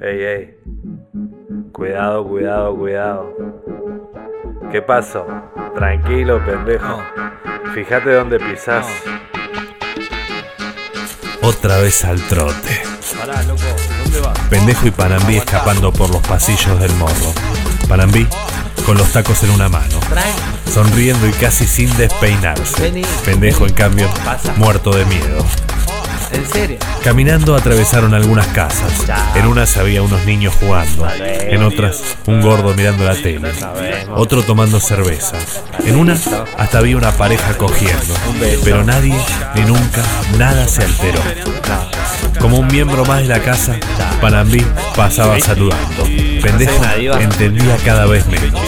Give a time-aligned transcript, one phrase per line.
[0.00, 0.56] Ey, ey.
[1.72, 3.36] Cuidado, cuidado, cuidado.
[4.70, 5.26] ¿Qué pasó?
[5.74, 7.02] Tranquilo, pendejo.
[7.74, 8.86] Fíjate dónde pisás.
[11.42, 12.82] Otra vez al trote.
[13.18, 13.62] Pará, loco.
[14.02, 14.38] ¿Dónde vas?
[14.48, 17.32] Pendejo y Panambí escapando por los pasillos del morro.
[17.88, 18.26] Panambí
[18.86, 20.00] con los tacos en una mano,
[20.68, 23.04] sonriendo y casi sin despeinarse.
[23.24, 24.08] Pendejo, en cambio,
[24.56, 25.44] muerto de miedo.
[26.32, 26.78] ¿En serio?
[27.02, 28.92] Caminando atravesaron algunas casas.
[29.34, 31.06] En unas había unos niños jugando.
[31.18, 33.50] En otras, un gordo mirando la tele.
[34.14, 35.36] Otro tomando cerveza.
[35.84, 36.14] En una,
[36.58, 38.14] hasta había una pareja cogiendo.
[38.64, 39.16] Pero nadie,
[39.54, 40.02] ni nunca,
[40.38, 41.20] nada se alteró.
[42.38, 43.76] Como un miembro más de la casa,
[44.20, 44.64] Panambí
[44.96, 46.04] pasaba saludando.
[46.42, 46.84] Pendejo
[47.20, 48.60] entendía cada vez menos.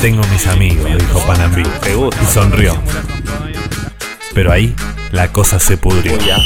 [0.00, 1.62] Tengo mis amigos, dijo Panambí.
[1.62, 2.76] Y sonrió.
[4.36, 4.76] Pero ahí
[5.12, 6.18] la cosa se pudrió.
[6.18, 6.36] Ya.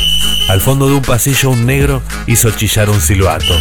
[0.49, 3.53] Al fondo de un pasillo un negro hizo chillar un silbato.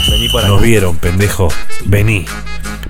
[0.47, 1.47] Nos vieron, pendejo.
[1.85, 2.27] Vení.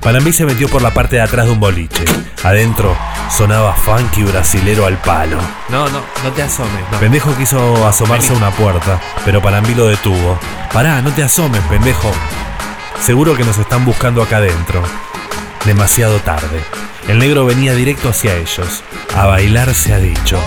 [0.02, 2.03] Panambí se metió por la parte de atrás de un boliche.
[2.44, 2.94] Adentro
[3.36, 5.38] sonaba funky brasilero al palo.
[5.69, 6.83] No, no, no te asomes.
[6.91, 6.99] No.
[6.99, 10.38] Pendejo quiso asomarse a una puerta, pero Panambí lo detuvo.
[10.73, 12.11] Pará, no te asomes, pendejo.
[13.02, 14.83] Seguro que nos están buscando acá adentro.
[15.64, 16.61] Demasiado tarde.
[17.08, 18.83] El negro venía directo hacia ellos.
[19.16, 20.38] A bailar se ha dicho.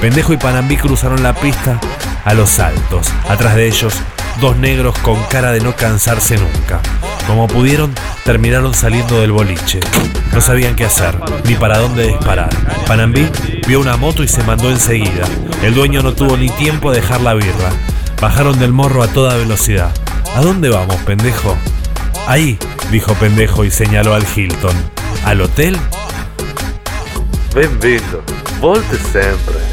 [0.00, 1.80] Pendejo y Panambí cruzaron la pista
[2.24, 3.08] a los saltos.
[3.28, 3.94] Atrás de ellos,
[4.40, 6.80] dos negros con cara de no cansarse nunca.
[7.26, 9.80] Como pudieron, terminaron saliendo del boliche.
[10.32, 12.50] No sabían qué hacer, ni para dónde disparar.
[12.86, 13.28] Panambí
[13.66, 15.24] vio una moto y se mandó enseguida.
[15.62, 17.70] El dueño no tuvo ni tiempo de dejar la birra.
[18.20, 19.92] Bajaron del morro a toda velocidad.
[20.34, 21.56] ¿A dónde vamos, pendejo?
[22.26, 22.58] Ahí,
[22.90, 24.74] dijo pendejo y señaló al Hilton.
[25.24, 25.78] ¿Al hotel?
[27.54, 28.22] Bem-vindo.
[28.60, 29.71] Volte sempre.